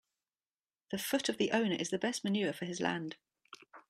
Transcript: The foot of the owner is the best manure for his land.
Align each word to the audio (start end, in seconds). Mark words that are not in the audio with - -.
The 0.89 0.97
foot 0.97 1.29
of 1.29 1.37
the 1.37 1.51
owner 1.51 1.75
is 1.75 1.91
the 1.91 1.99
best 1.99 2.23
manure 2.23 2.53
for 2.53 2.65
his 2.65 2.81
land. 2.81 3.17